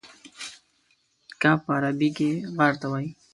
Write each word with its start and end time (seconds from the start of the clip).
کهف 1.41 1.59
په 1.65 1.71
عربي 1.77 2.09
کې 2.17 2.29
غار 2.57 2.73
ته 2.81 2.85
وایي. 2.91 3.09